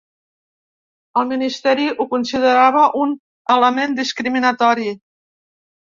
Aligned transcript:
El 1.21 1.27
ministeri 1.33 1.85
ho 1.91 2.07
considerava 2.15 2.83
un 3.03 3.13
element 3.57 3.95
discriminatori. 4.01 4.89